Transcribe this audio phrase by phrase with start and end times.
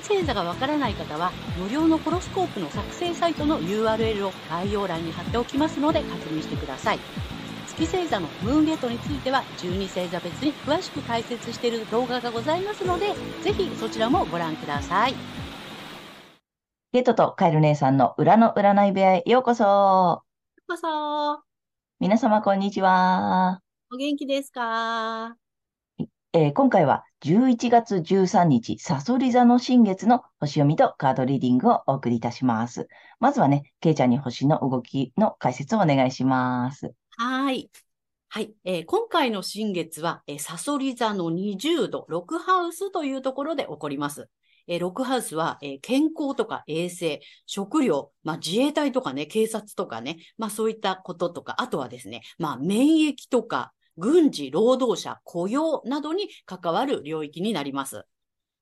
[0.00, 6.98] 月星座がわからない方は無料のホロスコープの作成サイトの URL を概要欄に貼っておきますので確認してください。
[7.68, 15.14] 月星座のムーンゲートについては12星座別に詳しく解説している動画がございますのでぜひそちらもご覧ください。
[16.92, 19.64] ゲートとカエル姉さんの裏の占い部屋へようこそ。
[19.64, 20.22] よ
[20.56, 21.42] うこそ。
[21.98, 23.60] 皆様こんにちは。
[23.92, 25.36] お元気ですか？
[26.32, 32.88] えー、今回は11月13日、サソリ座の新月の星読みとカードリーディングをお送りいたします。
[33.18, 36.94] まずはね、ケイちゃんに星の動きの解説をお願いします。
[37.18, 37.70] はい。
[38.30, 44.30] はい、えー、今回の新月は、えー、サソリ座の20度、6ハウスというところで起こります。
[44.66, 58.04] えー、6ハウスは、えー、健康とか衛生、食料、まあ、自衛隊とかね、警察とかね、まあそういったこととか、あとはですね、まあ免疫とか、軍事、労働者、雇用などに関わる領域になります。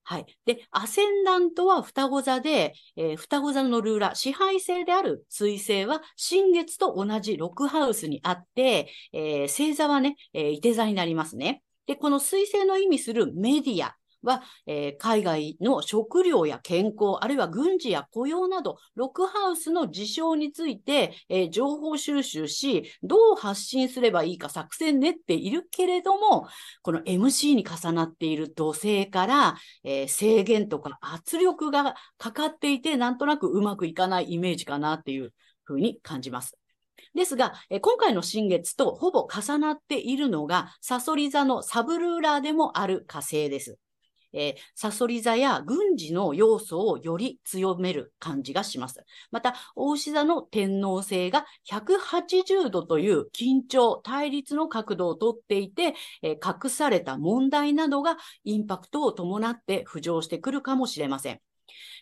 [0.09, 0.27] はい。
[0.47, 11.63] で、アセンダントは双子座で、えー、双子座のルーラー、支配性である水星は新月と同じ6ハウスにあって、えー、星座はね、えー、手座になりますね。
[11.87, 26.49] で、この水星の意味するメディア、は、えー、海外の食料や健康、あるいは軍事や雇用など、ロックハウスの事象について、えー、情報収集し、どう発信すればいいか作戦練っているけれども、
[26.83, 35.33] この MC に重なっている土星から、えー、制限とか圧力がかかっていて、なんとなくうまくいかないイメージかなっていう
[35.65, 36.59] ふうに感じます。
[37.15, 43.79] ですが、え今回の新月とほぼ重なっているのが、サソリ座のサブルーラーでもある火星です。
[44.33, 49.05] えー、サソリ座や軍事の要素をより強める感じがします。
[49.31, 61.41] また、大牛座の天皇星が180度という緊張、対立の角度をとっていて、えー、隠された問題などがインパクトを伴って浮上してくるかもしれません。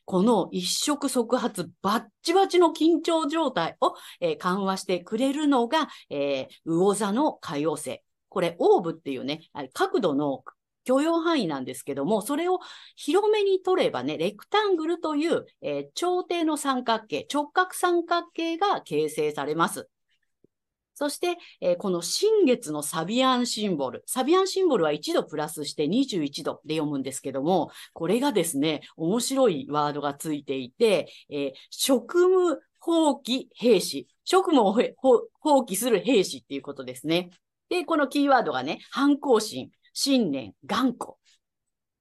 [0.04, 8.02] この一触即発バッチバチの緊張状態を、えー、緩和してくれるのが、えー、魚座の海洋星。
[8.28, 9.40] これ、オーブっていうね、
[9.72, 10.44] 角度の
[10.86, 12.60] 許容範囲なんですけども、それを
[12.94, 19.88] 広めに取ればね、レクタングルという、えー、長底の三角形、直角三角形が形成されます。
[20.94, 24.02] そして、えー、この新月のサビアンシンボル。
[24.06, 34.06] サビアンシンボルは1度プラスして21度で読むんですけども、これがですね、面白いワードがついていて、えー、職務放棄兵士。
[34.24, 34.72] 職務を
[35.40, 37.30] 放棄する兵士っていうことですね。
[37.68, 41.14] で、このキーワードがね、反抗心、信念、頑固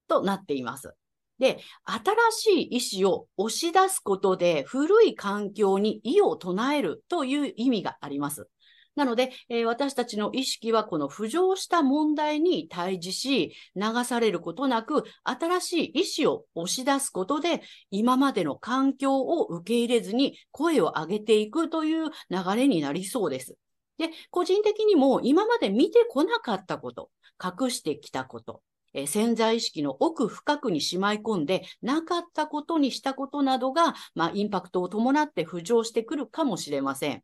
[0.10, 0.94] となっています。
[1.40, 8.50] で、新しい意志を押し出すことで古い環境に異を唱えるという意味があります。
[8.96, 17.62] なので、えー、私たちの意識はこの浮上した問題に対峙し、流されることなく、新しい意志を押し出すことで、
[17.92, 23.58] 今までの環境を受け入れずに声を上げていくという流れになりそうです。
[23.98, 27.10] で、個人的にも今まで見てこなかったこと、
[27.44, 28.62] 隠してきたこと、
[28.94, 37.24] え、潜在意識の奥深くにしまい込んでなかったことにしたことなどが、まあ、インパクトを伴って浮上してくるかもしれません。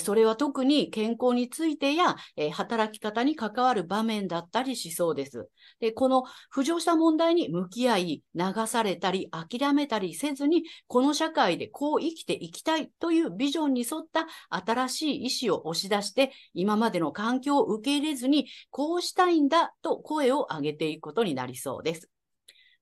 [0.00, 5.48] それは特に健康についてや、え働き方に関わる場面だったりしそうです。
[5.80, 22.10] で、この浮上した問題に向き合い、流されたり諦めたりせずに、この社会でこう生きていきたいというビジョンに沿った新しい意思を押し出して、今までの環境を受け入れずに、こうしたいんだと声を上げていくことになりそうです。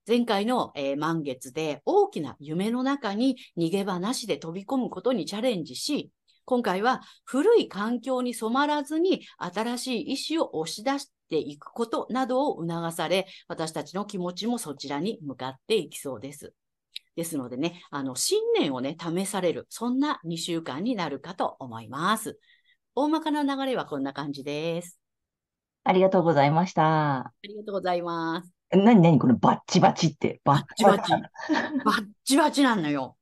[0.07, 6.11] 前回の、えー、満月で大きな夢の中に逃げ場なしで飛び込むことにチャレンジし、
[6.47, 16.53] 今回は古い環境に染まらずに新しい意思を押し出していくことなどを促され、私たちの気持ちもそちらに向かっていきそうです。
[17.17, 22.39] ですのでね、あの、信念をね、試される、そんな2週間になるかと思います。
[22.95, 24.97] 大まかな流れはこんな感じです。
[25.83, 27.17] ありがとうございました。
[27.27, 28.53] ありがとうございます。
[28.71, 30.39] なになにこのバッチバチって。
[30.45, 31.11] バッチバチ。
[31.11, 33.16] バッチバチなのよ。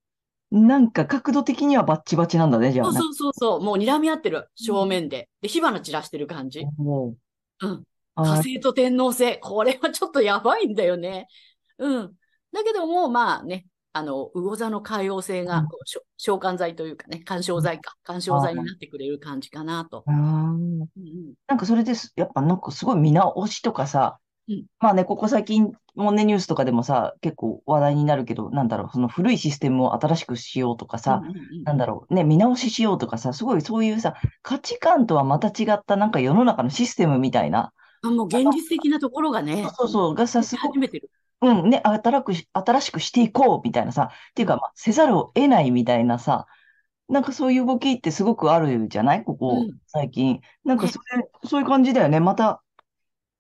[0.56, 2.94] なんか角度的にはバッチバチなんだね、じゃあ。
[2.94, 5.30] そうそうそうもう睨み合ってる、正面で。
[5.42, 6.66] で、火花散らしてる感じ。
[6.78, 7.16] も
[7.62, 7.68] う。
[7.68, 7.84] うん。
[8.16, 9.38] 火星と天皇星。
[9.40, 11.28] これはちょっとやばいんだよね。
[11.78, 12.14] うん。
[12.54, 20.04] だけども、まあね、あの、魚座の海洋性がうんこうしょ召喚剤というかね、干渉剤か、干渉剤になってくれる感じかなと。
[20.08, 24.66] うーんうんうんなんかそれです、やっぱなんかすごい見直しとかさ、うん。
[24.80, 31.64] まあね、ここ最近もね、ニュースとかでもさ、結構話題になるけど、なんだろう、その古いシステムを新しくしようとかさ、うんうんうん。
[31.64, 41.10] なんだろう、ね、見直ししようとかさ、すごいそういうさ、価値観とはまた違ったなんか世の中のシステムみたいな、あもう現実的なところがね、そうそう、がさ、出すごく始めてる。
[41.42, 46.46] うん、ね、新くし、新しくしていこうみたいなさ、っていうか、まあ、せざるを得ないみたいなさ、
[47.08, 49.24] なんかそういう動きってすごくあるじゃない？
[49.24, 49.78] こうこ、ん。
[49.86, 50.42] 最近。
[50.64, 50.92] なんかね。
[50.92, 52.20] それ、そういう感じだよね。
[52.20, 52.64] また、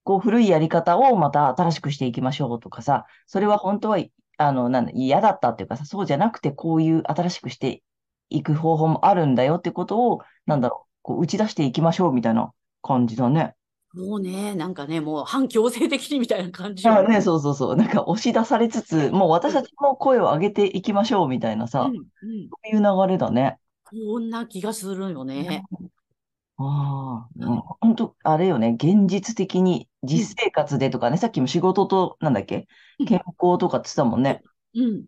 [0.05, 3.99] こう、古いやり方をまた新しくしていきましょうとかさ、それは本当は、
[4.37, 7.83] あの、なんだ、嫌だったっていうかさ、そうじゃなくて、こういう新しくして
[8.29, 13.55] いく方法もあるんだよってことを、なんだろう、こう、打ち出していきましょうみたいな感じだね。
[13.95, 17.75] もうね、なんかね、もう反強制的にみたいな感じよあね、そうそうそう。
[17.77, 23.57] なんか押し出されつつ、もう私たちも声を上げていきましょうみたいなさ、うんうんそういう流れだね。
[23.85, 25.63] こんな気がするよね。
[26.57, 32.67] ああ、うん、本当、あれよね、現実的に実生活でとかね、さっきも仕事と、なんだっけ、
[32.99, 34.41] うん健康とかって言ってたもんね。
[34.73, 35.05] うん。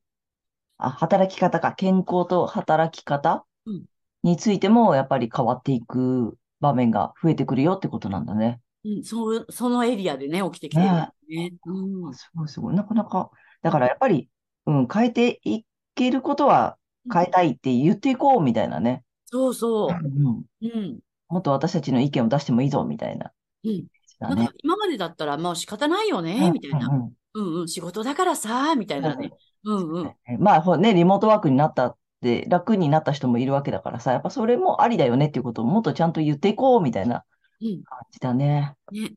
[0.78, 3.86] あ、働き方か、健康と働き方うん
[4.24, 8.60] についても、やっぱり変わっていく場面が増えてくるよってことなんだね。
[8.84, 10.94] うん、そそのエリアでね、起きてきてるよ
[11.30, 11.54] ね。
[11.66, 12.14] うん。
[12.14, 12.76] すごいすごい。
[12.76, 14.30] なかなか、だからやっぱり、
[14.66, 15.64] うん、変えてい
[15.96, 16.78] けることは
[17.12, 19.04] 変えたいって言っていこうみたいなね。
[19.26, 19.90] そうそう。
[19.90, 21.00] うん、うん。
[21.30, 23.32] もっと私たちの意見を出してもいいぞみたいな。
[23.64, 23.88] うん。
[24.20, 24.54] なんか。
[24.64, 26.88] 今までだったらもう仕方ないよね、みたいな。
[26.88, 29.32] うんうんうんうん、仕事だからさ、みたいなね。
[29.64, 30.08] うんうん。
[30.28, 37.24] えまあ、ほね、リモートワークになったって楽になった人もいるわけだからさ、やっぱそれもありだよねっていうことをもっとちゃんと言っていこうみたいな
[37.62, 37.84] うん。
[37.84, 38.76] 感じだね。
[38.92, 39.14] ね。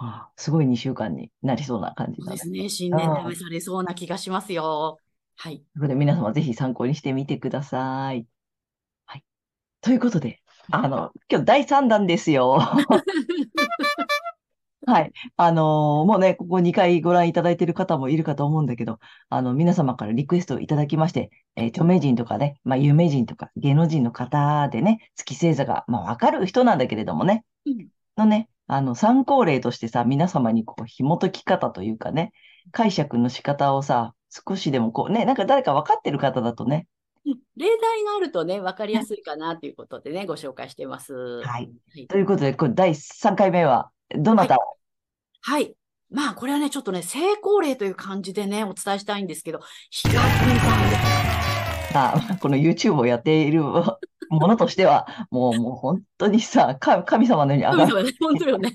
[0.00, 2.32] ああすごい2週間になりそうな感じだね。
[2.32, 2.68] ですね。
[2.68, 4.98] 新年試されそうな気がしますよ。
[5.36, 5.56] はい。
[5.56, 8.26] ということで皆様ぜひ参考にしてみてください。
[9.06, 9.24] はい。
[9.80, 10.40] ということで、
[10.70, 12.58] あの、今日第3弾ですよ。
[14.88, 15.12] はい。
[15.36, 18.98] あのー もうね、ここ2回ご覧いただいている方もいるかと思うんだけど、
[19.28, 32.32] あの、皆様からリクエストをいただきまして、えー著名人とかね、まあ、有名人とか芸能人の方でね、月星座が、まあ、わかる人なんだけれどもね、うんのね、あの、参考例としてさ、皆様にこう、紐解き方というかね、
[32.72, 36.86] 解釈の仕方をさ、少しでもこうね、なんか誰か分かってる方だとね、
[37.24, 41.42] うん例題があるとね、わかりやすいかなということでね、ご紹介してます。
[41.42, 41.44] はい。
[41.44, 41.60] は
[41.96, 44.77] いということで、これ第3回目は、どなたを、
[45.40, 45.74] はい。
[46.10, 51.38] まあ、これはね、ちょっとね、成功例という感じでね、お伝えしたいんですけど、ヒカキンさんです。
[51.94, 53.98] あ、この YouTube をやっているも
[54.30, 57.92] のとしては、 もう、もう本当にさ、か神様のように上がる。
[57.92, 58.74] 神様ね、本当よね。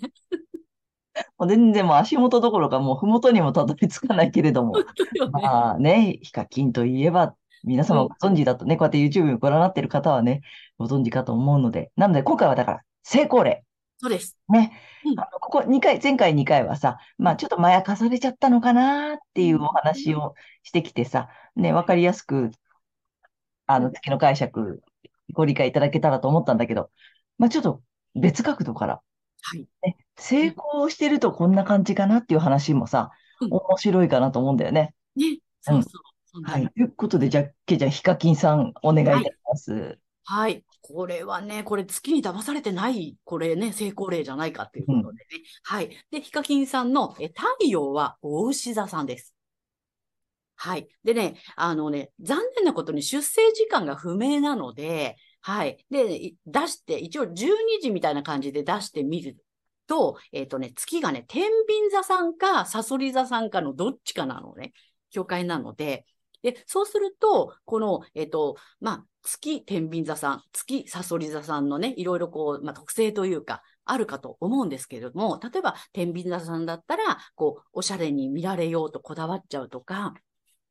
[1.37, 4.83] もう全然もう足元どころか、もう麓にもたどり着かないけれども、ね。
[5.31, 10.41] まあね、ヒカキンといえば、皆様ご存知だとね、こうやって YouTube をご覧になっている方はね、
[10.77, 13.63] ご存知かと思うので、なので今回はだから、成功例。
[14.03, 14.37] そうです。
[14.49, 14.77] ね。
[15.05, 22.51] うんあのここ2回、前回2回はさ、まあちょっとまやかされちゃったのかなっていうお話をしてきてさ、ね、わかりやすく、
[23.65, 24.83] あの、月の解釈、
[25.31, 26.91] ご理解いただけたらと思ったんだけど、
[27.37, 27.81] まあちょっと
[28.15, 29.01] 別角度から、
[29.41, 29.67] はい。
[29.83, 34.93] ね、成功してるとこんな感じかなっていう話もさ、うん面白いかなと思うんだよね。
[35.15, 36.01] ね、そうそう。
[36.25, 36.69] そんなはい。
[36.69, 39.99] ということで、じゃあ、けいちゃん、ヒカキンさん、お願いいたします。
[40.25, 40.63] はい。
[40.83, 45.43] これはね、これ月に騙されてない、これね、成功例じゃないかっていうことでね。
[45.63, 45.89] はい。
[46.11, 49.33] で、ヒカキンさんのえ太陽は大牛座さんです。
[50.55, 50.89] はい。
[51.05, 55.85] でね、あのね、残念なことに出生時間が不明なので、はい。
[55.89, 57.47] で、い出して、一応12
[57.81, 59.37] 時みたいな感じで出してみる
[59.87, 64.73] と、えっ、とね、月がね、天秤座さんか、サソリ座さんかのどっちかなのね、
[65.11, 66.05] 境界なので、
[66.43, 80.13] で、そうすると、この、えっ、と、まあ、月天秤座さん、月サソリ座さんのね、いろいろこう、まあ、特性というか、あるかと思うんですけれども、例えば天秤座さんだったら、こう、おしゃれに見られようとこだわっちゃうとか、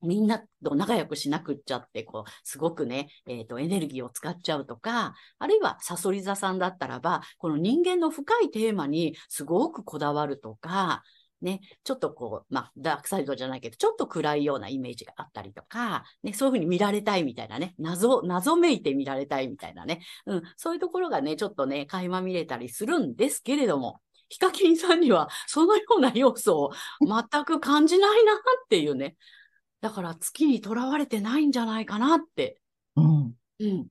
[0.03, 11.03] みんなと仲良くしなくっちゃって、こう、すごくね、えっ、と、エネルギーを使っちゃうとか、あるいはサソリ座さんだったらば、この人間の深いテーマにすごくこだわるとか、
[11.43, 26.71] ね、ちょっとこう、まあ、ダークサイドじゃないけど、ちょっと暗いようなイメージがあったりとか、ね、そういうふうに見られたいみたいなね、謎、謎めいて見られたいみたいなね、うん、そういうところがね、ちょっとね、垣間見れたりするんですけれども、ヒカキンさんにはそのような要素を
[27.05, 28.37] 全く感じないなっ
[28.69, 29.17] ていうね。
[29.83, 32.61] だから月にとらわれてないんじゃないかなって。
[32.97, 33.35] うん。
[33.59, 33.89] うん。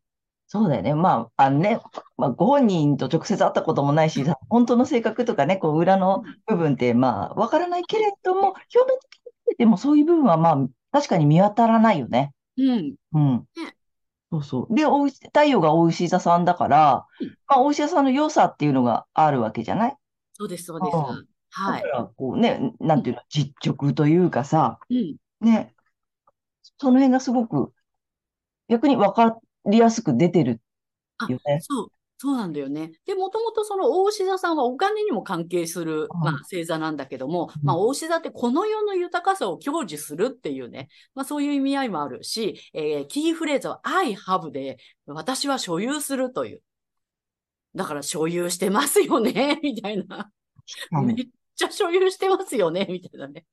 [0.54, 0.94] そうだよね。
[0.96, 1.80] まあ、あのね、
[2.18, 12.34] まあ、ご本人と直接会ったこともないし、本当の性格とかね、こう裏の部分って、まあ、わからないけれども、表面的に見ててもそういう部分は、まあ、確かに見当たらないよね。
[12.58, 12.96] うん。
[13.14, 13.48] うん。
[13.56, 13.76] ね
[14.30, 14.76] そうそう。
[14.76, 19.96] で、お太陽がお牛座さんだから、うんまあ、お牛座さんの良さっていうのがあるわけじゃない？
[20.34, 20.98] そうです、そうです。
[20.98, 21.82] うんはい。
[21.82, 25.16] だから、こうね、なんていうの、実直というかさ、うん。
[25.40, 25.74] ね、
[26.78, 27.72] その辺がすごく、
[28.68, 30.62] 逆に分かりやすく出てる
[31.18, 31.60] あよね。
[31.62, 31.88] そう、
[32.18, 32.92] そうなんだよね。
[33.06, 46.62] で、もともとその大牛座さんはお金にも関係する、うんまあ、星座なんだけども、うんまあ、大牛座ってこの世の豊かさを享受するっていうね、まあ、そういう意味合いもあるし、えーキーフレーズは I have で、私は所有するという。
[47.76, 50.32] だから所有してますよね、 みたいな。
[50.92, 51.16] うんめっ
[51.56, 53.46] ちゃ所有してますよね、みたいなね。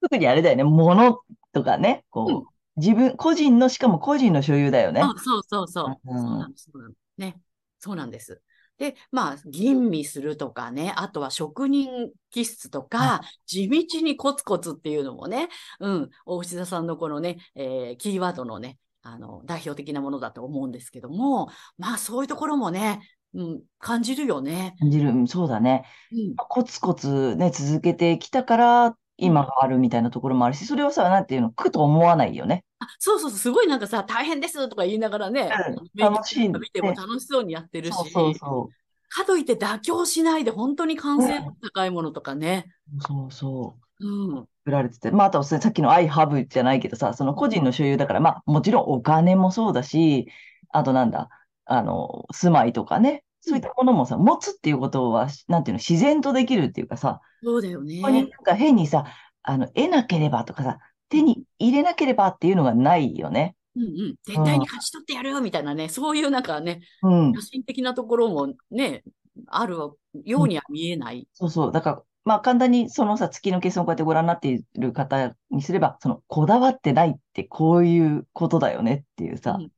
[0.00, 1.18] 特にあれだよね、物
[1.52, 5.00] とかね、こう、自分、個人の、しかも個人の所有だよね。
[5.02, 6.10] あそうそうそう。
[6.10, 6.70] うんそうなんです。
[7.18, 7.40] ね。
[7.78, 8.42] そうなんです。
[8.78, 15.48] で、まあ、吟味するとかね、あとは職人気質とか、地道にコツコツっていうのもね、
[15.80, 23.00] うん、大牛座さんのこのね、えーキーワードのね、あの、代表的なものだと思うんですけども、まあ、そういうところもね、
[23.34, 24.76] うん、感じるよね。
[24.78, 25.10] 感じる。
[25.10, 25.84] うんそうだね。
[26.12, 32.64] うん、コツコツね、続けてきたから、今があるみたいなところもあるし、それをさ、なんていうの、苦と思わないよね。
[32.80, 38.70] あそうそうそう、すごいなんかさ、大変ですとか言いながらね、うん楽しい見てもね楽しそうにやってるし、そうそうそ
[39.08, 42.66] かといって妥協しないで本当に完成度高いものとかね。
[42.96, 43.02] う。
[43.02, 44.06] そうそう。
[44.06, 44.46] うん。
[44.64, 45.10] 作られてて。
[45.10, 50.28] まあ、あとはさっきの I have じゃないけどさ、その個人の所有だから、まあ、もちろんお金もそうだし、
[50.70, 51.30] あとなんだ、
[51.64, 58.10] あの、住まいとかね、そういったものもさ、持つっていうことは、なんていうの、自然とできるっていうかさ、そうだよねここ。
[58.10, 59.06] になんか変にさ、
[59.42, 60.78] あの、得なければとかさ、
[61.08, 63.54] 手に入れなければっていうのがないよね。
[63.76, 64.14] うんうん。
[64.24, 67.32] 絶対に勝ち取ってやるみたいなね、そういうなんかね、うん。
[67.32, 69.04] 野心的なところもね、
[69.46, 71.28] あるようには見えない。
[71.32, 71.72] そうそう。
[71.72, 79.70] だから、まあ簡単にそのさ、月の計算をこうやってご覧になっている方にすれば、その、こだわってないってこういうことだよねっていうさう、んうん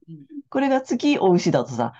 [0.48, 1.92] これが月お牛だとさ、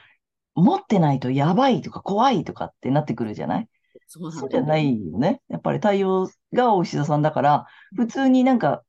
[0.57, 3.69] 持ってないとやばいとか怖いとかってなってくるじゃない？
[4.09, 5.41] そうなんだそうじゃないよね。
[5.49, 8.83] やっぱり太陽がお牛座さんだから、普通になんか、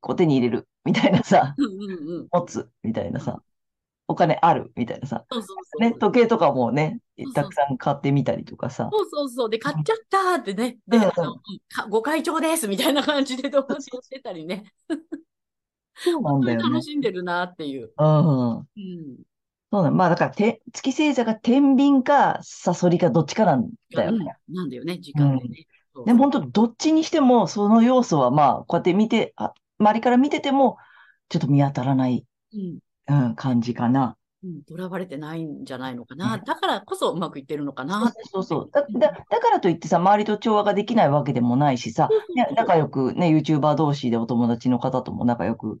[0.00, 2.28] こう手に入れるみたいなさ、うんうんうん。
[2.30, 3.42] 持つみたいなさ、
[4.06, 5.80] お金あるみたいなさ、そうそうそう。
[5.80, 7.00] ね、時計とかもね
[7.34, 9.50] たくさん買ってみたりとかさ、そうそうそう。
[9.50, 10.78] で、買っちゃったーってね。
[10.86, 14.72] で、うんあの、ご会長ですみたいな感じで同時をしてたりね。
[15.96, 16.82] そうなんだよね楽。
[16.82, 17.92] しんでるなっていう。
[17.96, 18.58] うん。
[18.58, 18.64] うん。
[19.72, 19.90] そうだ。
[19.90, 24.18] まあだから、て、月星座が天秤かサソリかどっちかなんだよね。
[24.48, 25.66] うんなんだよね、時間でね。
[25.94, 29.54] そうでも本当どっちにしても、その要素はまあ、こうやって見て、あ、
[29.84, 30.78] 周りから見てても、
[31.28, 32.78] ちょっと見当たらない、うん。
[33.06, 34.16] うん、感じかな。
[34.42, 36.38] うん、とらわれてないんじゃないのかな。
[36.38, 38.12] だからこそうまくいってるのかな。
[38.30, 38.70] そうそう。
[38.70, 45.80] だ、だ、だからといってさ、周りと調和ができないわけでもないしさ、ね、仲良くね、YouTuber 同士でお友達の方とも仲良く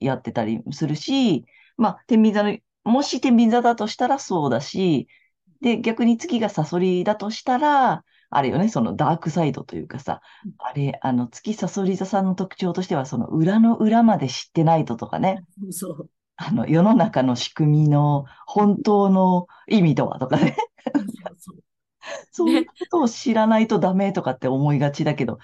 [0.00, 1.44] やってたりするし、
[1.76, 5.06] まあ、天秤座の、もし天秤座だとしたらそうだし、
[5.60, 16.10] で、逆に月がサソリだとしたら、あれよね、そのダークサイドというかさうん、あれ、あの、月サソリ座さんの特徴としては、その裏の裏まで知ってないととかね、そう。
[16.36, 20.56] あの、世の中の仕組みの本当の意味とはとかね、
[21.38, 21.56] そう
[22.30, 25.38] そういう ことを知らないとダメとかって思いがちだけど、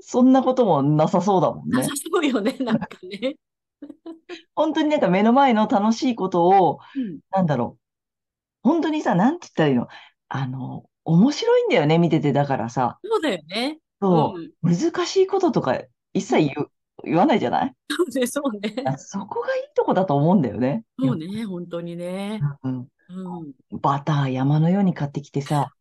[0.00, 1.90] そんなこともなさそうだもんねなさ。
[1.94, 3.36] そうよね、なんかね。
[4.54, 7.20] 本当になんか目の前の楽しいことを、うん。
[7.30, 8.68] なんだろう。
[8.68, 9.88] 本当にさ、なんて言ったらいいの？
[10.28, 12.32] あの、面白いんだよね、見てて。
[12.32, 13.78] だからさ、そうだよね。
[14.00, 15.78] そうう、難しいこととか
[16.14, 16.70] 一切言う、
[17.04, 17.74] 言わないじゃない？
[17.88, 18.82] そうね、そうね。
[18.86, 20.84] あそこがいいとこだと思うんだよね。
[20.98, 22.40] そうね、本当にね。
[22.62, 23.52] うんうん。
[23.80, 25.72] バター山のように買ってきてさ、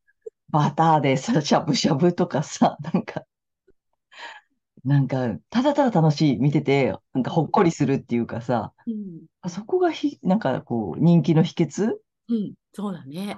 [0.49, 3.23] バターでさ、しゃぶしゃぶとかさ、なんか、
[4.83, 9.21] なんか、ただただ楽しい、見てて、なんかほっこりするっていうかさ、うん。
[9.41, 11.91] あそこがひ、なんかこう、人気の秘訣？
[11.91, 11.97] っ
[12.29, 12.53] うん。
[12.73, 13.37] そうだね。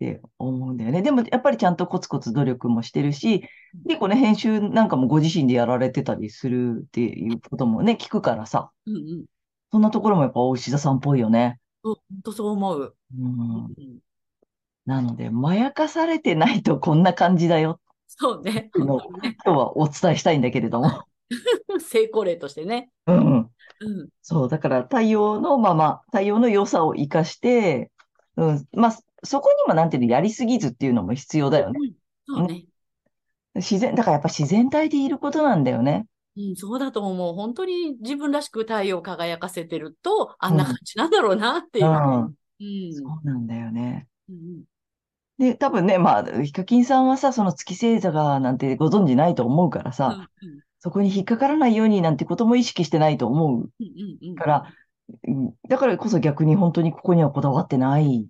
[0.00, 1.02] て思うんだよね。
[1.02, 3.44] でも、やっぱりちゃんとコツコツ努力もしてるし、
[3.86, 9.24] 結構ね、編集なんかもご自身でやられてたりするっていうこともね、聞くからさ、うんうん。
[9.70, 11.60] そんなところもやっぱお牛座さんっぽいよね。
[11.84, 12.96] そう、本当そう思う。
[13.18, 13.64] うん。
[13.66, 13.98] うん
[14.86, 17.80] なので、まやかされてないとこんな感じだよ。
[18.08, 18.70] そうね。
[18.74, 19.00] の。
[19.12, 21.04] 今日はお伝えしたいんだけれども。
[21.78, 22.90] 成功例としてね。
[23.06, 23.36] うん。
[23.36, 24.08] うん。
[24.20, 27.92] そう、だから太陽のまま、太陽の良さを生かして、
[28.36, 28.92] うん、まあ、
[29.22, 31.78] そこにもなんていうの、やりすぎずっていうのも必要だよね。
[31.80, 31.94] うん。
[32.38, 32.64] そうね。
[33.54, 36.06] 自然、だからやっぱ自然体でいることなんだよね。
[36.36, 37.34] うん、そうだと思う。
[37.34, 41.90] 本当に自分らしく太陽を輝かせてると、あんな感じなんだろうなっていうう。
[41.90, 42.24] ん。
[42.24, 42.94] うん。
[42.94, 44.06] そうなんだよね。
[44.28, 44.64] うん
[45.38, 50.28] で、多分ね、まあ、ヒカキンさんはさ、その月星座がなんてご存知ないと思うからうんさ、
[50.80, 54.34] そこに引っかからないようになんてことも意識してないと思ううんうんうん。
[54.34, 54.74] から、
[55.26, 58.28] うんだからこそ逆に本当にここにはこだわってない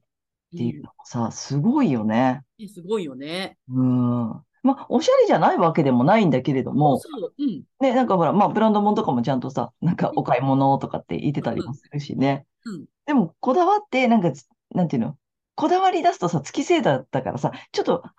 [0.55, 2.43] っていううんのもさ、すごいよね。
[2.61, 3.57] えすごいよね。
[3.69, 4.29] うん。
[4.63, 7.63] まあ、おしゃれじゃないわけでもないんだけれども、そう、うん。
[7.81, 12.47] ね、なんかほら、まあ、ブランド物とかもちゃんとさ、なんかお買い物とかって言ってたりもするしね。
[12.65, 12.85] うん。
[13.07, 15.17] でも、こだわって、なんかつ、なんていうの？
[15.57, 18.13] こだわり出すとさ、月星座だからさ、ちょっと、は、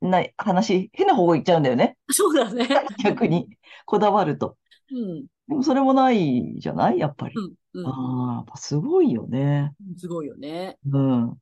[0.00, 1.96] 変な話、変な方向行っちゃうんだよね。
[2.10, 2.66] そうだね。
[3.04, 3.48] 逆に、
[3.86, 4.56] こだわると。
[4.90, 5.26] うん。
[5.48, 6.98] でも、それもないじゃない？
[6.98, 7.34] やっぱり。
[7.36, 7.44] うん。
[7.44, 9.72] うんああ、やっぱすごいよね。
[9.88, 9.96] うん。
[9.96, 10.78] すごいよね。
[10.90, 11.36] うん。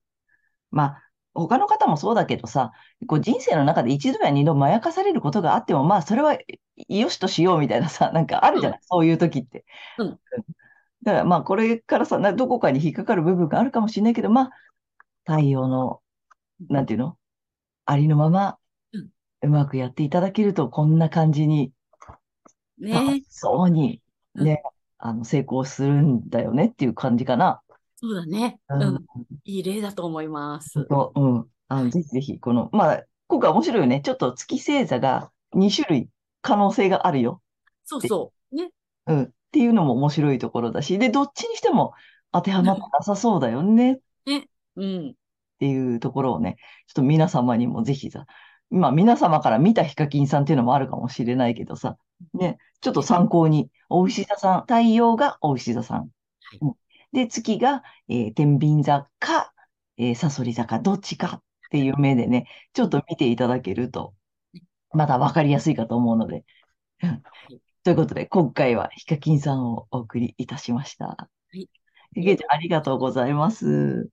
[0.73, 1.03] まあ、
[1.35, 2.73] 他の方もそうだけどさ、
[3.07, 6.37] こう人生の中で一度や二度まやかされることがあっても、まあ、それは
[6.89, 9.65] よしとしようみたいなさ、 なんかあるじゃない、そういう時って。
[9.99, 10.11] うん。
[11.03, 14.51] だからまあ、これからさ、などこかに引っかかる部分があるかもしれないけど、まあ、
[15.25, 16.01] 太陽の、
[16.69, 17.17] なんていうの？
[17.85, 18.59] ありのまま
[18.93, 19.09] うん、
[19.43, 21.73] うまくやっていただけると、こんな感じに、
[22.79, 24.01] 楽ねしそうに、
[24.35, 24.45] うん。
[24.45, 24.63] ね、
[24.99, 27.62] あの、成功するんだよねっていう感じかな。
[28.03, 28.59] そうだね。
[28.69, 29.05] ううんん。
[29.45, 30.85] いい例だと思います。
[30.91, 31.47] そう、うん。
[31.69, 34.01] あの、ぜひぜひ、この、まあ、今回面白いよね。
[34.05, 36.09] ちょっと月星座が2種類
[36.43, 37.41] 可能性があるよ。
[37.85, 38.57] そうそう。
[38.57, 38.71] ね。
[39.07, 39.23] うん。
[39.25, 41.93] っていうのも面白いところだし、で、どっちにしても
[42.33, 43.99] 当てはまってなさそうだよねっ
[44.77, 45.15] うん。
[45.61, 46.57] ていうところをね、
[46.89, 48.27] ちょっと皆様にもぜひさ、
[48.71, 51.97] まあ皆様から見たヒカキンさんっていうのもあるかもしれないけどさ、
[52.35, 55.99] ね、ちょっと参考に、お牛座さん、太陽がお牛座さん。
[55.99, 56.05] は
[56.55, 56.75] いうん
[57.13, 59.53] で、月が、えー天秤座か、
[59.97, 64.15] えー、サソリ座か、どっちかっていう目でね、ちょっと見ていただけると、
[64.93, 66.45] まだわかりやすいかと思うので。
[67.03, 67.23] うん
[67.85, 71.29] ということで、今回はヒカキンさんをお送りいたしました。
[72.15, 74.09] いげいちゃん、ありがとうございます。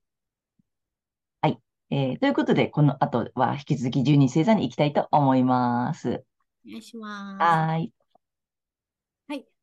[1.40, 1.58] はい。
[1.90, 6.24] えーということで、この後は引き続き12星座に行きたいと思います。
[6.66, 7.38] お願いします。
[7.38, 7.92] はーい。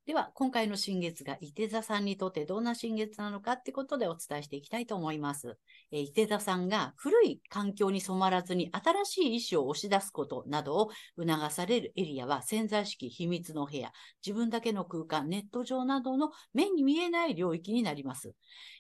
[0.08, 5.58] では、今回の新月が伊手座さんにとってどんな新月なのかってことでお伝えしていきたいと思います。
[5.92, 13.92] えー伊手座さんが古い環境に染まらずに新しい意志を押し出すことなどを促されるエリアは潜在意識、秘密の部屋、
[14.26, 18.34] 自分だけの空間、ネット上などの目に見えない領域になります。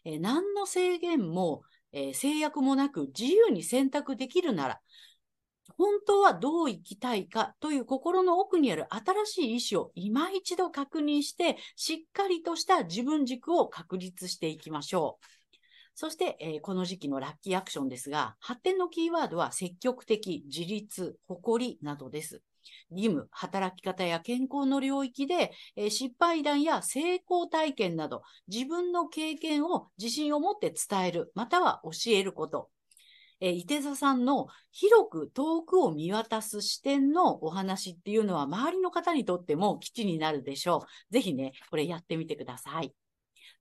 [0.05, 4.79] えー何の制限も、えー制約もなく自由に選択できるなら、
[5.75, 15.25] 本当はどう生きたいかという心の奥にある新しい意志を今一度確認して、しっかりとした自分軸を確立していきましょう。
[15.93, 22.41] そして、えーこの時期のラッキーアクションですが、発展のキーワードは積極的、自立、誇りなどです。
[22.91, 32.69] 義務、働き方や健康の領域で、えー失敗談や成功体験など、自分の経験を自信を持って伝える、または教えること。
[33.39, 41.13] えー、伊手座さんの広く遠くを見渡す視点のお話っていうのは周りの方にとっても基地になるでしょう。
[41.13, 42.93] ぜひね、これやってみてください。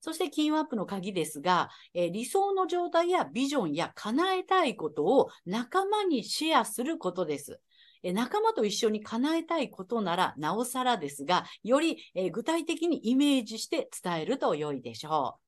[0.00, 7.60] そして金運アップの鍵ですが、えー理想の状態やビジョンや叶えたいことを仲間にシェアすることです。
[8.02, 15.45] えー仲間と一緒に叶えたいことならなおさらですが、より、えー具体的にイメージして伝えると良いでしょう。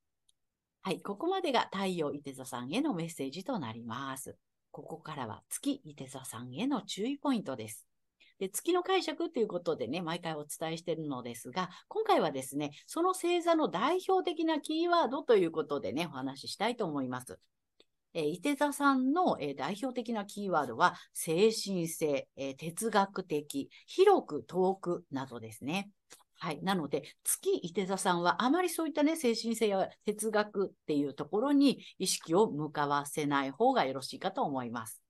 [0.88, 4.38] はい、ここまでが太陽いて座さんへのメッセージとなります。
[4.70, 7.86] ここからは月いて座さんへの注意ポイントです。
[8.38, 17.38] で月の解釈ということでね、毎回お伝えしているのですが、今回はですね、その星座の代表的なキーワードということでね、お話ししたいと思います。
[18.14, 25.90] えー、伊手座さんの、えー代表的なキーワードは、精神性、えー哲学的、広く遠くなどですね。
[26.38, 26.62] はい。
[26.62, 35.02] なので、月伊手座さんはあまりそういったね、精神性や哲学っていうところに意識を向かわせない方がよろしいかと思います。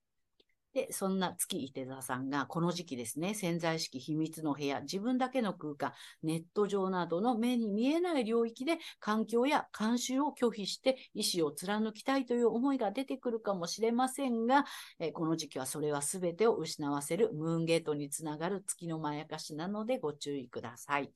[0.73, 14.65] で、そんな月伊手座さんがこの時期ですね、潜在意識秘密の部屋、自分だけの空間、ネット上などの目に見えない領域で環境や慣習を拒否して意思を貫きたいという思いが出てくるかもしれませんが、
[14.99, 21.11] えこの時期はそれは全てを失わせるムーンゲートにつながる月のまやかしなのでご注意ください。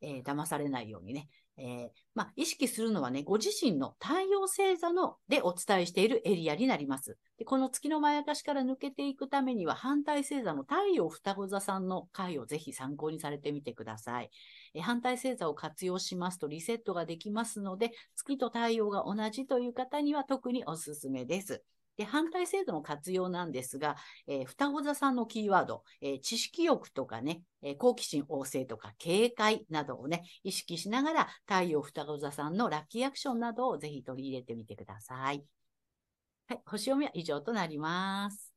[0.00, 1.28] えー騙されないようにね。
[1.56, 7.16] えーまあ、意識するのはね、ご自身の太陽星座のでお伝えしているエリアになります。
[7.38, 14.30] でこの月のまやかしから抜けていくためには、反対星座の太陽双子座さんの回をぜひ参考にされてみてください。
[14.74, 21.62] え反対星座を活用しますとリセットができますので、月と太陽が同じという方には特におすすめです。
[21.96, 35.44] で反対制度の活用なんですが、えー双子座さんのキーワード、えー知識欲とかね、えー好奇心旺盛とか警戒などをね、意識しながら太陽双子座さんのラッキーアクションなどをぜひ取り入れてみてください。
[36.48, 38.52] はい、星読みは以上となります。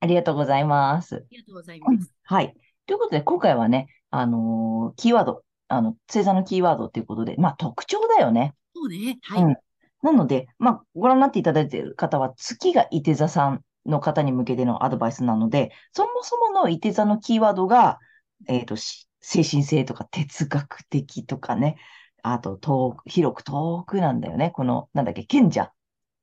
[0.00, 1.16] ありがとうございます。
[1.16, 2.14] ありがとうございます。
[2.24, 2.54] はい。
[2.86, 8.54] ということで、今回はね、あのーキーワード、あの、星座のキーワードということで、まあ特徴だよね。
[8.74, 9.18] そうね。
[9.22, 9.42] はい。
[9.42, 9.56] うん。
[10.04, 17.98] なので、まあ、ご覧になっていただいている方は、月が伊手座さんの方に向けてのアドバイスなので、そもそもの伊手座のキーワードが、
[18.46, 21.78] えっと、し精神性とか哲学的とかね、
[22.22, 24.50] あと遠く、広く遠くなんだよね。
[24.50, 25.72] この、なんだっけ、賢者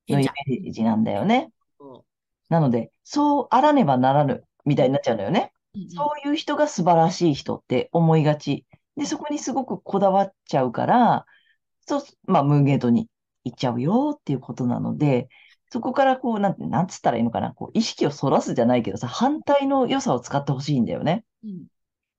[0.07, 1.51] のイメージなんだよね。
[1.79, 2.05] そ
[2.49, 5.53] なので、そうあらねばならぬ、みたいになっちゃうのよね。
[5.95, 8.67] そういう人が素晴らしい人って思いがち。
[8.95, 11.25] で、そこにすごくこだわっちゃうから、
[11.87, 13.07] そう、まあ、ムーンゲートに
[13.43, 15.29] 行っちゃうよっていうことなので、
[15.71, 21.25] そこからこう、なんて、なんつったらいいのかな、こう、意識をそらすじゃないけどさ、反対の良さを使ってほしいんだよね。
[21.43, 21.67] うん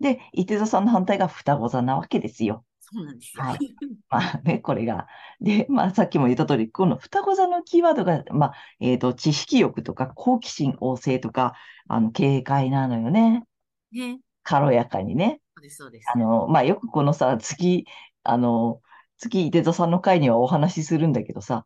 [0.02, 2.64] で、伊手座さんの反対が双子座なわけですよ。
[2.80, 3.44] そうなんですよ。
[3.44, 3.58] はい
[4.10, 5.06] まあね、これが。
[5.40, 11.54] で、まあさっきも言った通り、この双子座のキーワードが、まあ、えっと、知識欲とか好奇心旺盛とか、
[11.88, 13.44] あの、軽快なのよね。
[13.90, 14.20] ね。
[14.42, 15.40] 軽やかにね。
[15.56, 16.10] そうです、そうです。
[16.14, 17.86] あの、まあよくこのさ、月、
[18.22, 18.82] あの、
[19.22, 21.64] 月伊手座さんの回にはお話しするんだけどさ、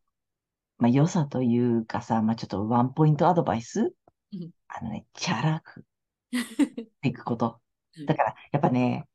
[0.78, 3.94] まあ良さというかさ、まあちょっとワンポイントアドバイス？
[4.32, 5.84] うんあのね、チャラく
[7.02, 7.60] いくこと
[7.96, 8.06] うん。
[8.06, 9.06] だから、やっぱね、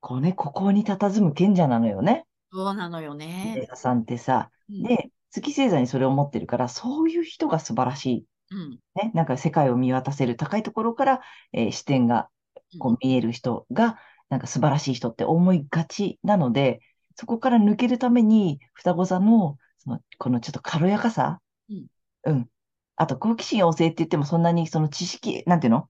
[0.00, 2.26] こうね、ここに佇む賢者なのよね。
[2.52, 3.66] そうなのよね。
[3.68, 8.26] 座さんってさ、うんで、月星座にそれを持ってるから、そういう人が素晴らしい。
[8.50, 8.78] うん。
[8.96, 11.20] ね、なんか世界を見渡せる高いところから、
[11.52, 12.28] えー視点が
[12.78, 16.80] こう見える人が、なんか素晴らしい人って思いがちなので、
[17.16, 21.86] そこから抜けるために、双子座の、その、このちょっと軽やかさ、うん
[22.24, 22.48] うん。
[22.96, 25.88] あと、好奇心旺盛って言っても、そんなにその知識、なんていうの？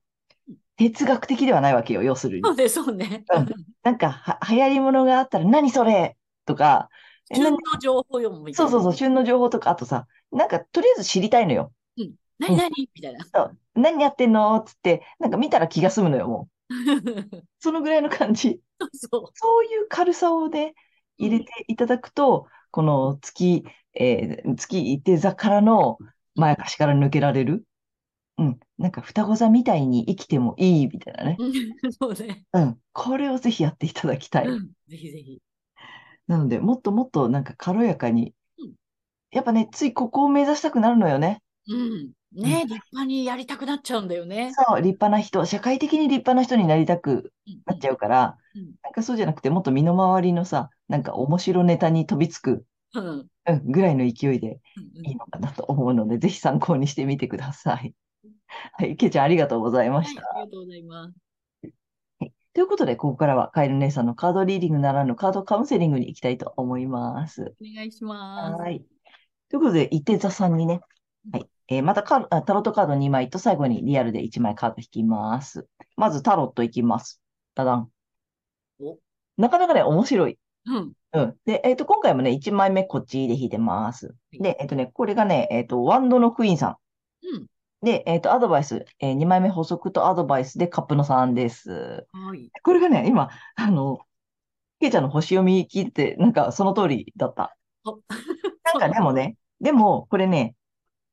[0.48, 2.52] うん哲学的ではないわけよ、要するにそ。
[2.52, 3.24] うです、そうね。
[3.34, 3.46] うん
[3.82, 6.16] なんかは、流行り物があったら、何それ？
[6.46, 6.88] とか、
[7.30, 7.52] え旬何？
[7.52, 8.70] の情報よ、みたいうな。
[8.70, 11.72] そそうそう、旬の情報とか、あとさ、なんか、とりあえず知りたいのよ。
[12.38, 12.70] 何何？
[12.94, 13.24] みたいな。
[13.26, 14.62] そう何やってんの？
[14.62, 16.70] つって、なんか見たら気が済むのよ、もう。
[17.58, 18.60] そのぐらいの感じ。
[18.94, 20.74] そそういう軽さをね、うん
[21.20, 25.98] 入れていただくと、この月、えー月伊手座からの
[26.34, 27.64] まやかしから抜けられる。
[28.38, 28.60] うん。
[28.78, 31.36] なんか双子座みたいに生きてもいいみたいなね。
[31.38, 31.44] う。
[31.44, 32.44] うんそうね。
[32.52, 32.78] うん。
[32.92, 34.46] これをぜひやっていただきたい。
[34.46, 35.40] うんぜひぜひ。
[36.26, 38.74] なので、もっともっとなんか軽やかにうん。
[39.30, 41.42] やっぱね、ついここを目指したくなるのよね。
[41.68, 42.12] うん。
[42.32, 44.52] ね立派にやりたくなっちゃうんだよね。
[44.54, 52.64] そう、立派な人、社会的に立派な人になりたくうんなっちゃうから、うんなんかそうじゃなくて、もっと身の回りのさ、なんか面白ネタに飛びつく、
[52.94, 54.60] うんうんうん、ぐらいの勢いで
[54.96, 57.94] うんいいのかなと思うので、ぜひ参考にしてみてください。
[58.72, 60.22] はい、けいちゃんありがとうございまはい、した。
[60.22, 61.30] ありがとうございます。
[62.52, 67.54] ということで、ここからはカエル姉さんのカードリーディングならぬカードカウンセリングに行きたいと思います。
[67.60, 68.60] お願いします。
[68.60, 68.84] はい。
[69.48, 70.80] ということで、伊手座さんにね、
[71.30, 71.46] はい。
[71.70, 75.68] えーまたタロットカード2枚と最後にリアルで1枚カード引きます。
[75.96, 77.22] まずタロットいきます。
[77.54, 77.88] ダダン
[78.80, 78.98] お。
[79.36, 80.38] なかなかね、面白い。
[80.66, 80.92] うん。
[81.12, 81.36] うん。
[81.46, 84.14] で、えっと、今回もね、1枚目こっちで引いてます。
[84.32, 86.76] で、えっとね、これがね、えっと、ワンドのクイーンさん。
[87.34, 87.46] うん。
[87.82, 92.04] で、えっと、アドバイス、え2枚目補足とアドバイスでカップの3です。
[92.10, 92.50] はい。
[92.64, 94.00] これがね、今、あの、
[94.80, 97.56] ケイちゃんの星読み聞いて、なんかその通りだった。
[97.84, 98.00] お
[98.64, 100.56] なんかでもね、でも、これね、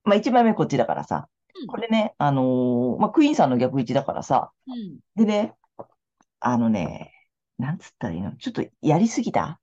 [0.08, 1.28] まあ1枚目こっちだからさ、
[1.62, 5.00] うんこれね、あのーまあクイーンさんの逆位置だからさ、うん。
[5.16, 5.56] でね、
[6.40, 7.12] あのね、
[7.58, 8.36] なんつったらいいの？
[8.38, 9.60] ちょっとやりすぎた？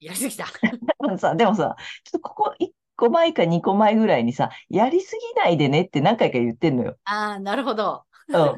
[0.00, 0.46] やりすぎた。
[1.18, 6.96] さ、でもさ、ちょっとここ1個前か2個前ぐらいにさ、やりすぎないでねって何回か言ってんのよ。
[7.04, 8.04] ああ、なるほど。
[8.28, 8.44] うん。
[8.52, 8.54] っ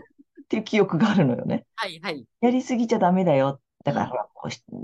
[0.49, 1.67] ていう記憶があるのよね。
[1.75, 2.25] はい、はい。
[2.41, 3.61] やりすぎちゃダメだよ。
[3.85, 4.29] だから、うん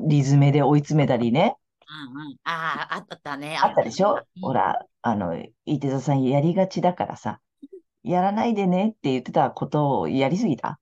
[0.09, 1.57] リズムで追い詰めたりね。
[1.89, 2.37] うんうん。
[2.45, 3.57] ああ、あったね。
[3.61, 4.25] あったでしょ？
[4.37, 7.41] うんほら、あの、伊手座さんやりがちだからさ、
[8.03, 10.79] やらないでねって言ってたことをやりすぎた？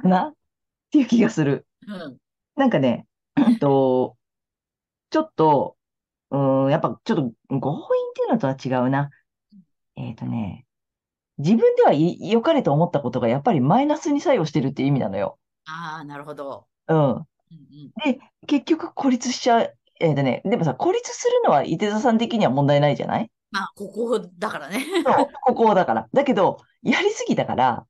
[0.00, 0.28] か な？
[0.28, 0.34] っ
[0.90, 1.66] ていう気がする。
[1.86, 2.16] うん。
[2.56, 4.16] なんかね、うんと、
[5.10, 5.76] ちょっと、
[6.30, 9.10] うーん、やっぱちょっと強引っていうのとは違うな。
[9.96, 10.66] えっとね、
[11.38, 15.38] 自分ではい良かれと思ったことがやっぱりマイナスに作用してるっていう意味なのよ。
[15.66, 16.66] ああ、なるほど。
[16.88, 16.98] うん。
[16.98, 17.26] うんうん。
[18.04, 19.76] で、結局孤立しちゃう。
[20.00, 23.30] えっとね、でもさ、孤立するのは伊手座さん的には問題ないじゃない？
[23.50, 24.84] まあ、ここだからね。
[25.04, 26.08] そう、ここだから。
[26.12, 27.86] だけど、やりすぎたから、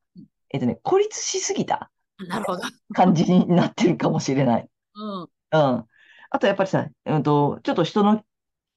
[0.51, 1.90] えっとね、孤立しすぎた
[2.29, 2.62] なるほど。
[2.95, 4.69] 感じになってるかもしれない。
[4.95, 5.23] うん。
[5.23, 5.29] うん。
[5.51, 8.23] あとやっぱりさ、うんと、ちょっと人の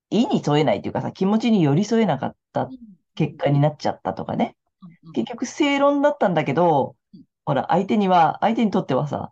[0.10, 2.70] 意に添えないというかさ、気持ちに寄り添えなかった
[3.16, 4.56] 結果になっちゃったとかね。
[5.04, 9.32] うん結局正論だったんだけどうん、ほら、相手には、相手にとってはさ、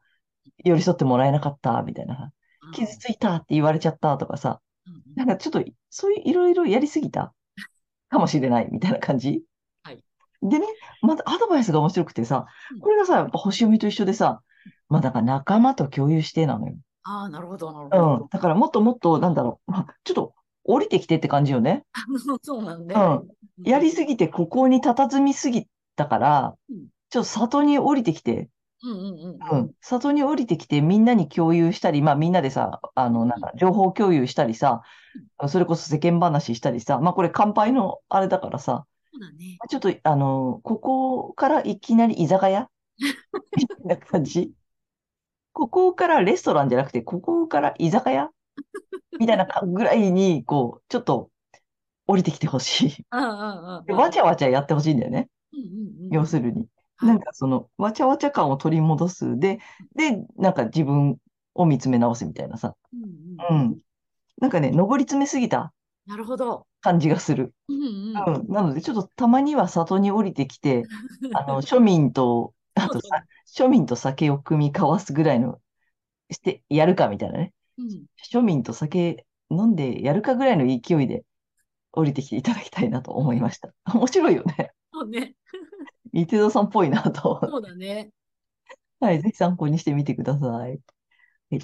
[0.63, 2.31] 寄り添ってもらえなかった、みたいな。
[2.67, 4.59] うん傷ついたって言われちゃったとかさ、
[5.15, 7.33] なんかちょっと、そういういろいろやりすぎた
[8.09, 9.43] かもしれないみたいな感じ。
[9.83, 10.03] はい
[10.43, 10.67] でね、
[11.01, 14.41] またアドバイスが面白くてさうん、これがさ、やっぱ星読みと一緒でさ、
[14.87, 16.75] まあだから仲間と共有してなのよ。
[17.03, 18.27] ああ、なるほど、なるうほん。
[18.29, 19.71] だからもっともっと、なんだろう。
[19.71, 21.85] まあちょっと降りてきてって感じよね。
[22.27, 22.39] ど。
[22.41, 22.93] そうなんね。
[22.93, 23.67] うん。
[23.67, 28.49] やりすぎて、ここに佇みすぎたからうん、ちょっと里に降りてきて、
[28.83, 29.61] うんうんうんう。
[29.63, 29.71] ん。
[29.81, 34.81] 里に降りてきて、みんなに共有したり、まあみんなでさ、あの、なんか、情報共有したりさ、
[35.47, 39.57] それこそ世間話したりさ、まあこれ乾杯のあれだからさ、そうだね。
[39.69, 42.69] ちょっと、あの、ここからいきなり居酒屋？
[43.57, 44.51] みたいな感じ？
[45.53, 48.29] ここからレストランじゃなくて、ここから居酒屋？
[49.19, 51.31] みたいなかぐらいに、こう、ちょっと
[52.05, 53.05] 降りてきてほしい。
[53.11, 53.99] うんうんうんでうん。
[53.99, 55.29] わちゃわちゃやってほしいんだよね。
[55.53, 55.67] うんうん
[56.07, 56.13] うん。
[56.13, 56.67] 要するに。
[56.97, 59.39] はいなんかその、わちゃわちゃ感を取り戻す。
[59.39, 59.59] で、
[59.95, 61.17] で、なんか自分
[61.53, 62.75] を見つめ直すみたいなさ。
[62.93, 63.05] うんう
[63.49, 63.57] うん。
[63.71, 63.79] ん。
[64.39, 65.73] なんかね、上り詰めすぎた
[66.05, 66.65] なるほど。
[66.81, 67.53] 感じがする。
[67.69, 68.25] うんうん。
[68.25, 68.47] うん。
[68.47, 70.83] なので、ちょっとたまには里に降りてきて、
[71.33, 75.61] あの、庶民と、あとさ、庶民と酒を組み交わすぐらいの、
[76.31, 77.53] して、やるかみたいなね。
[77.77, 78.05] うん。
[78.31, 81.23] 庶民と酒飲んでやるかぐらいの勢いで
[81.91, 83.73] 降りてきていただきたいなと思いました。
[83.93, 84.71] 面白いよね。
[84.93, 85.35] そうね。
[86.17, 87.39] 伊手座さんっぽいなと。
[87.47, 88.09] そうだね。
[88.99, 90.49] はい、ぜひ参考にしてみてください。
[90.49, 90.79] はい。
[91.47, 91.61] という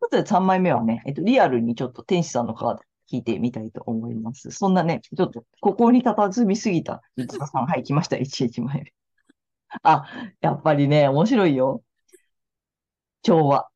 [0.00, 4.52] ことで、3枚目はね、えっと、リアルにちょっと天使さんのカード聞いてみたいと思います。
[4.52, 8.94] そんなね、ちょっと、ここに佇みすぎた、伊手座さん、はい、来ました、1、1枚目。
[9.82, 10.06] あ、
[10.40, 11.82] やっぱりね、面白いよ。
[13.22, 13.68] 調和。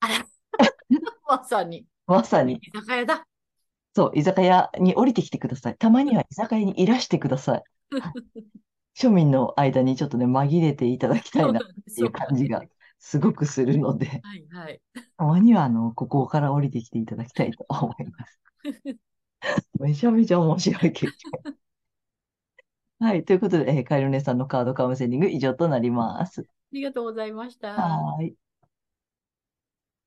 [0.00, 0.26] あら。
[1.28, 1.86] まさに。
[2.08, 2.54] まさに。
[2.54, 3.24] 居酒屋だ。
[3.94, 5.76] そう、居酒屋に降りてきてください。
[5.76, 7.62] たまには居酒屋にいらしてください。
[8.94, 11.62] 庶民の間にちょっとね、紛れていただきたいなっ
[11.94, 12.62] ていう感じが
[12.98, 14.80] すごくするので、はいはい。
[15.16, 18.40] たまにはあの、ここから降りてきていただきたいと思います。
[19.80, 21.12] めちゃめちゃ面白い結
[22.98, 23.06] 果。
[23.06, 23.24] はい。
[23.24, 26.42] ということで、えーカエル姉さんのカードカウンセリング以上となります。
[26.42, 27.72] ありがとうございました。
[27.72, 28.36] はーい。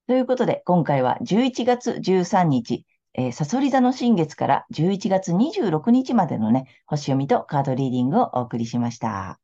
[0.06, 9.39] ということで、今回は11月13日、えー、サソリ座の新月から11月26日までのね、星読みとカードリーディングをお送りしました。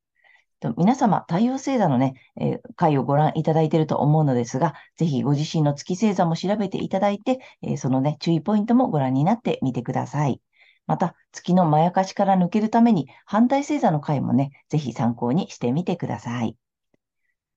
[0.60, 10.42] と皆様、太陽星座のね、えー回をご覧いただいていると思うのですが、ぜひご自身の月星座も調べていただいて、えーそのね、注意ポイントもご覧になってみてください。
[10.88, 16.58] また、月のまやかしから抜けるために、反対星座の回もね、ぜひ参考にしてみてください。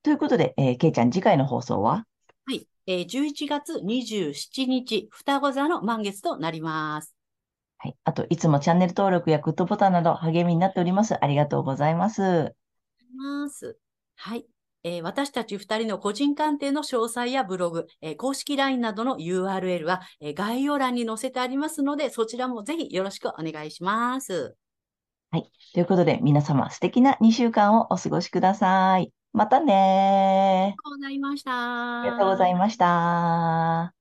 [0.03, 2.05] ということで、えー、けいちゃん、次回の放送は？
[2.45, 2.67] はい。
[2.87, 7.15] えー、11月27日、双子座の満月となります。
[7.79, 7.97] はい。
[8.05, 11.23] あと、いつもチャンネル登録やグッドボタンなど励みになっております。
[11.23, 12.55] ありがとうございます。
[13.17, 13.79] ます。
[14.17, 14.47] はい。
[14.85, 24.57] えー私たち二人の個人鑑定の詳細やブログ、えー公式 LINE などの URL は、えー概要欄に載せてありますので、そちらもぜひよろしくお願いします。
[25.73, 29.13] ということで、皆様素敵な2週間をお過ごしください。
[29.33, 31.53] またねありがとうございました。
[31.53, 33.95] ありがとうございました。